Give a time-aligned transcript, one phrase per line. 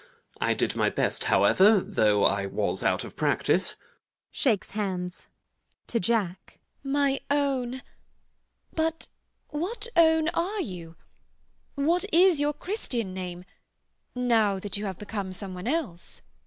[0.39, 3.75] I did my best, however, though I was out of practice.
[4.31, 5.27] [Shakes hands.]
[5.85, 5.85] GWENDOLEN.
[5.89, 7.83] [To Jack.] My own!
[8.73, 9.09] But
[9.49, 10.95] what own are you?
[11.75, 13.45] What is your Christian name,
[14.15, 16.15] now that you have become some one else?
[16.15, 16.23] JACK.